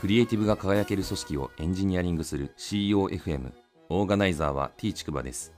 [0.00, 3.52] クリエイティブが輝ける組織をエンジニアリングする CEOFM
[3.90, 5.52] オーガナイザーは T ちくばです。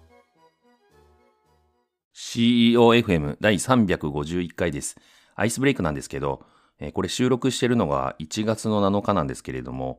[2.12, 4.97] CEOFM 第351回です。
[5.36, 6.44] アイスブレイクなんですけど
[6.92, 9.98] これ収録してるのが1月の7日なんですけれども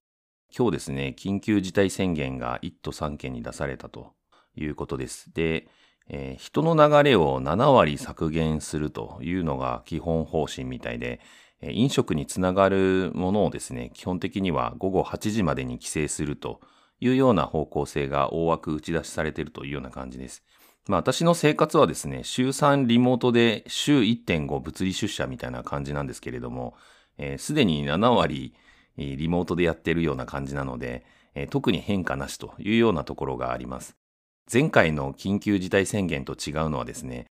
[0.54, 4.12] 今日ですね緊急事態宣言が1都3県に出されたと
[4.58, 5.34] いうことです。
[5.34, 5.70] で
[6.10, 11.22] えー、人の流れを7割削減するというのが基本方針みたいで、
[11.72, 16.62] 飲食につながるものをですね、基本的には午後8時までに規制すると
[17.00, 20.44] いうような方向性が大枠打ち出しされているというような感じです。
[20.88, 26.76] まあ私の生活はですね、週3リモートで週1.5物理出社みたいな感じなんですけれども、
[27.18, 28.54] す、えー、で、に7割
[28.98, 33.96] リモートでやってるような感じなので、えー、特に変化なしというようなところがあります。
[34.52, 37.28] 前回の緊急事態宣言と違うのはですね、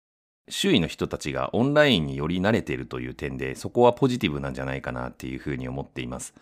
[0.50, 6.34] 周囲の人たちがオンラインにより慣れているという点で、そこはポジティブなんじゃないかなっていうふうに思っています。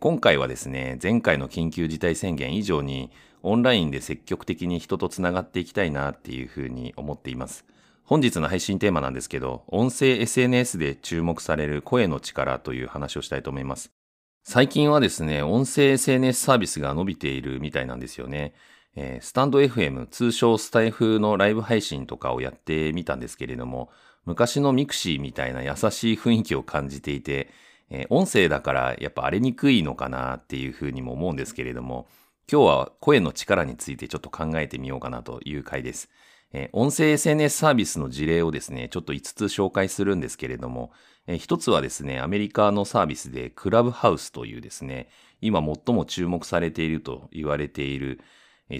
[0.00, 3.10] 今回はですね、前回の緊急事態宣言以上に、
[3.42, 7.64] オンラインで積極的に人とつながっていきたいなっていうふうに思っています。
[8.04, 13.92] 本日の配信テーマなんですけど、音声 SNS で注目される声の力という話をしたいと思います。
[14.44, 18.54] 最近はですね、音声 SNS サービスが伸びているみたいなんですよね。
[18.96, 23.90] えー、 stand.fm、通称スタエフのライブ配信とかをやってみたんですけれども、
[24.24, 27.48] 昔の mixi みたいな優しい雰囲気を感じていて、
[27.90, 32.06] えー、音声だからやっぱ荒れにくいのかなっていうふうにも思うんですけれども、
[32.50, 36.08] 今日は声の力についてちょっと考えてみようかなという回です。
[36.52, 40.92] えー、音声 SNS サービスの事例をですね、ちょっと5つ紹介するんですけれども、
[41.26, 45.08] えー、1つはですね、アメリカのサービスでクラブハウスというですね、
[45.40, 48.20] 今最も注目されていると言われている、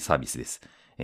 [0.00, 0.60] サービスです。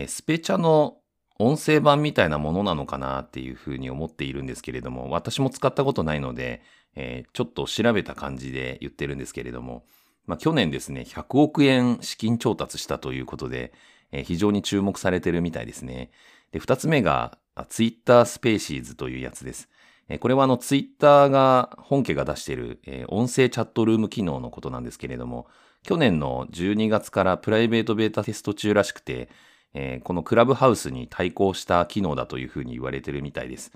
[0.06, 0.98] スペチャの
[1.38, 6.62] 音声版みたいなものなのかなっていうふうに思っているんですけれども、私も使ったことないので、
[6.94, 9.84] えー、ちょっと調べた感じで言ってるんですけれども、
[10.26, 13.72] まあ、去年ですね、100億円資金調達したということで、
[14.12, 16.10] えー、非常に注目されてるみたいですね。
[16.52, 19.68] で、二つ目が、ツイッタースペーシーズというやつです。
[20.08, 25.48] えー、これはあの、ツイッターが、本家が出している、えー、音声チャットルーム機能のことなんですけれども、
[25.84, 29.28] 去年の12月からプライベートベータテスト中らしくて、
[29.74, 33.70] えー、このクラブハウスに対抗した機能だというふうに言われてるみたいです。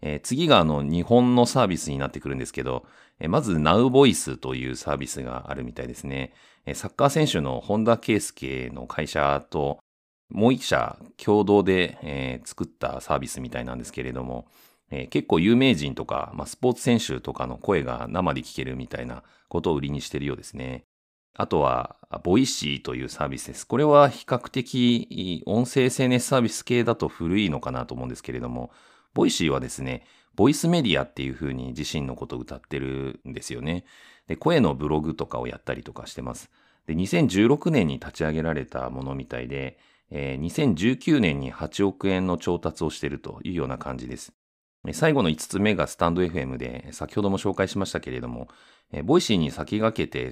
[0.00, 2.84] えー、次があの日本のサービスになってくるんですけど、
[3.20, 6.32] えー、まず NowVoice というサービスがあるみたいですね。
[6.66, 9.78] え、サッカー選手の本田圭佑の会社と
[10.30, 14.46] もう一社共同で、え、作ったサービスみたいなんですけれども、
[14.90, 20.84] え、結構有名人とか、まあ、スポーツ選手とかの声が生で聞けるみたいなことを売りにしてるようですね。
[21.34, 23.66] あとは、 Voicy というサービスです。
[23.66, 28.70] これは比較的音声 SNS サービス系だと古いのかなと思うんですけれども、
[29.14, 30.04] Voicy はですね、
[30.34, 33.84] ボイスメディアっていう風に自身のことを謳ってるんですよね。
[34.26, 36.50] で、声のブログとかをやったりとかしてます。
[36.86, 39.78] で、2016年に立ち上げられたものみたいで、
[40.10, 44.34] えー、2019年に8億円の調達をしているというような感じです。
[44.92, 48.48] 最後の5つ目がスタンド FM で、先ほども紹介しましたけれども、
[49.04, 50.31] Voicy に先駆けて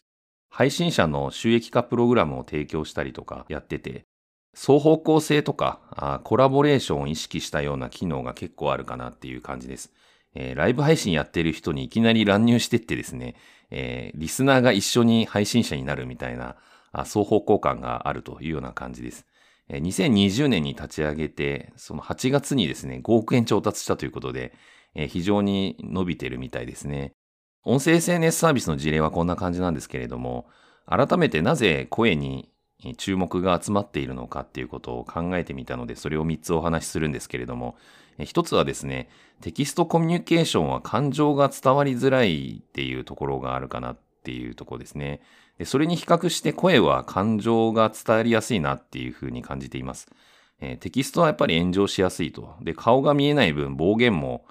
[0.50, 4.04] 配信者の収益化プログラムを提供したりとかやってて、
[4.52, 9.92] 双方向性とかコラボレーションを意識したような機能が結構あるかなっていう感じです。
[10.34, 13.34] えー、ライブ配信やってる人にいきなり乱入してってですね、
[13.70, 16.56] えー、リスナーが一緒に配信者になるみたいな
[17.04, 19.26] 双方向感があるというような感じです。
[19.68, 24.52] えー、2020年に立ち上げて、その8月にですね、5億円調達したということで、
[24.94, 27.12] えー、非常に伸びてるみたいですね。
[27.64, 30.46] 音声 SNS サービスの事例はこんな感じなんですけれども、
[30.86, 32.50] 改めてなぜ声に
[32.96, 37.76] 注目が集まっているのかっていうことを考えてみたので、それを3つお話しするんですけれども、
[38.18, 39.08] 1つはですね、
[39.40, 45.20] テキストコミュニケーションは感情が伝わりづらいっていうところがあるかなっていうところですね。
[45.58, 50.08] でそれに比較して声は感情が伝わりやすいなっていうふうに感じています。
[50.60, 52.54] えテキストはやっぱり炎上しやすいと。
[52.62, 54.44] で、顔が見えない分暴言も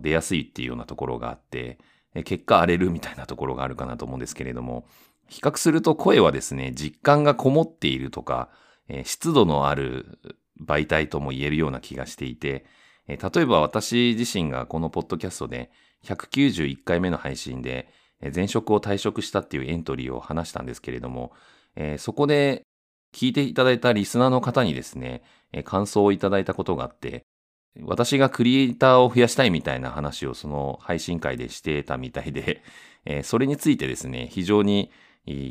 [0.00, 1.78] 出やすいっていうようなところがあって、
[2.24, 4.86] 結果荒れるみたいなところがあるかなと思うんですけれども、
[5.28, 8.50] 比較すると声はですね、実感がこもっているとか、
[9.04, 10.18] 湿度のある
[10.62, 12.66] 媒体とも言えるような気がしていて、
[13.06, 15.70] 例えば私自身がこのポッドキャストで
[16.04, 17.88] 191回目の配信で
[18.34, 21.32] 前職を退職したっていうエントリーを話したんですけれども、
[21.98, 22.62] そこで
[23.14, 25.22] 聞いていただいたリスナーの方にですね、
[25.64, 27.24] 感想をいただいたことがあって、
[27.80, 32.62] 私がクリエイターを増やしたいみたいな話をその配信会でしてたみたいで、
[33.04, 34.90] えそれについてですね、非常に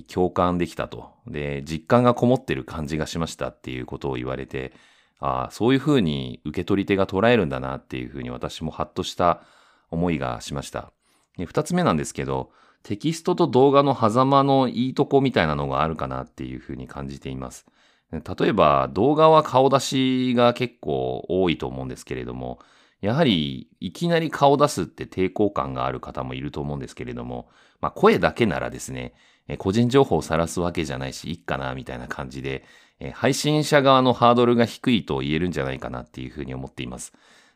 [0.07, 1.09] 共感できたと。
[1.27, 4.73] で、実感がこもってる感じがしましたっていうことを言われて、
[5.19, 9.41] ああ、そういうふうに受け取り手が捉えるんだなっていうふうに私もハッとした
[9.89, 10.91] 思いがしました。
[11.37, 12.51] 二つ目なんですけど、
[12.83, 17.65] テキストと動画の狭間のいいとこみたいなのがあるかなっていうふうに感じています。
[18.11, 22.59] 例えば動画は顔出しが結構多いと思うんですけれども、
[22.99, 27.49] やはりいきなり顔出すって抵抗感がある方もいると思うんですけれども、
[27.79, 29.13] まあ声だけならですね、
[29.57, 32.65] 個人情報を晒すわけじゃないし、いっかな、みたいな感じで、
[33.13, 37.13] 配信者側のハードルが低いと言えるんじゃないかなっていうふうに思っています。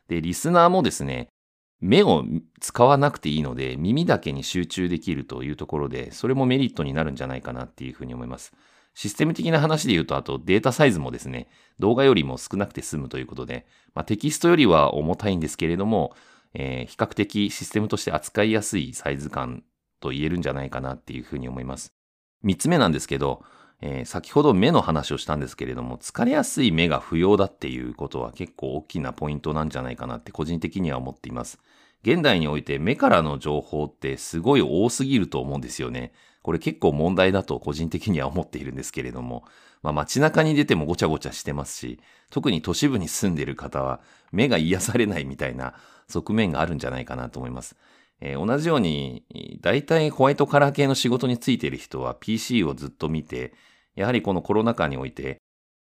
[0.08, 1.28] で、リスナーもですね、
[1.80, 2.24] 目を
[2.60, 8.52] 使わなくていいので、耳だけに集中できるというところで、それもメリットになるんじゃないかなっていうふうに思います。
[8.96, 11.48] システム的な話で言うと、あとデータサイズもですね、
[11.78, 16.14] 動画よりも少なくて済むということで、まあ、テキストよりは重たいんですけれども、
[16.54, 19.64] えー、比較的システムとして扱いやすいサイズ感
[20.00, 21.92] と言えるんじゃないかなっていうふうに思います。
[22.42, 23.44] 三つ目なんですけど、
[23.82, 31.58] えー、先ほど目の話をしたんですけれども、疲れやすい目が不要だっていうことは結構大きなポイントなんじゃないかなって個人的には思っています。
[32.02, 36.12] 現代において目からの情報ってすごい多すぎると思うんですよね。
[36.46, 39.44] これ結構問題だと個人的には思っているんですけれども、
[39.82, 41.98] まあ街中に出てもごちゃごちゃしてますし、
[42.30, 43.98] 特に都市部に住んでいる方は
[44.30, 45.74] 目が癒されないみたいな
[46.06, 47.74] 側面があるんじゃないかなと思います。
[48.20, 49.24] えー、同じように、
[49.60, 53.52] 大体ホワイトカラー系の仕事についている人は PC をずっと見て、
[53.96, 55.38] やはりこのコロナ禍において、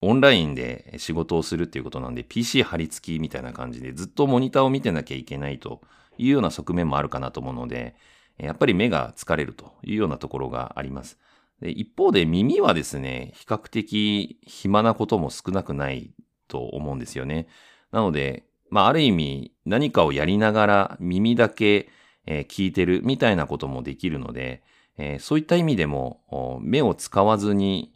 [0.01, 5.79] オンラインで仕事をするっていうことなんで、PC 貼り付きみたいな感じで、ずっとモニターを見てなきゃいけないと
[6.17, 7.95] いうような側面もあるかなと思うので、
[8.39, 11.18] やっぱり目が疲れるというようなところがあります。
[11.62, 16.12] で一方で耳はですね、比較的暇なことも少なくない
[16.47, 17.47] と思うんですよね。
[17.91, 21.89] なので、まあ、ある意味何かをやりながら耳だけ
[22.30, 24.62] え、聞いてるみたいなこともできるので、
[24.97, 27.92] え、そういった意味でも目を使わずに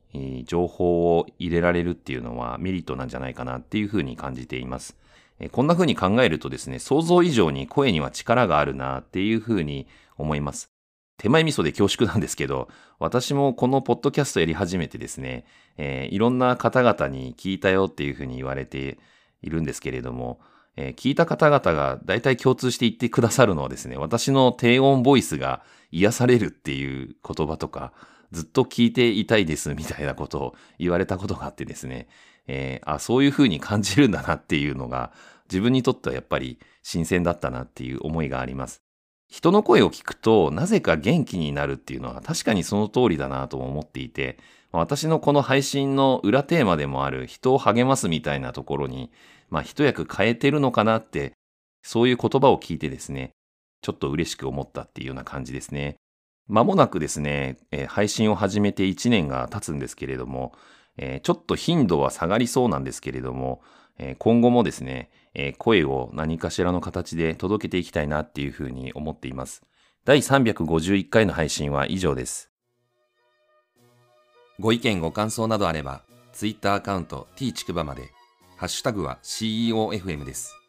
[0.45, 4.97] 情報を入れられるっていうのはメリットなんじゃないかなっていうふうに感じています。
[5.39, 9.87] え、こんなふうに考えるとですね、想像以上に声には力があるなっていうふうに
[10.17, 10.71] 思います。
[11.17, 12.67] 手前味噌で恐縮なんですけど、
[12.99, 15.45] 私もこのポッドキャストやり始めてですね、
[15.77, 18.97] えー、いろんな方々に聞いたよっていうふうに言われて
[19.41, 20.39] いるんですけれども、
[20.75, 27.93] えー、聞いた方々が大体共通して言ってくださるのはですね、私の低音ボイスが癒されるっていう言葉とか、
[28.31, 32.07] ずっと聞いていたいですみたいなことを言われたことがあってですね、
[32.47, 35.11] えー、あ、そういう風に感じるんだなっていうのが、
[35.49, 38.82] 自分にとってはやっぱり新鮮だったなっていう思いがあります。
[39.33, 44.37] 人の声を聞くと、なぜか元気になるっていうのは確かにその通りだなと思っていて、
[44.71, 49.11] 私のこの配信の裏テーマでもある人を励ますみたいなところに、
[49.49, 51.33] まあ一役変えてるのかなって、
[51.81, 53.31] そういう言葉を聞いてですね、
[53.81, 55.95] ちょっと嬉しく思ったっていうような感じですね。
[56.47, 60.53] まもなくですね、えー、配信を始めて1年が経つんですけれども、
[60.97, 63.63] えー、ちょっと頻度は下がりそうなんですけれども、
[63.97, 69.63] え、今後もですね、え声を何かしらの形で届けていきたいなっていうふうに思っています。
[70.05, 72.51] 第351回の配信は以上です。
[74.59, 76.03] ご意見ご感想などあれば、
[76.33, 78.11] Twitter アカウント t ちくばまで、
[78.57, 80.62] ハッシュタグは CEOFM です。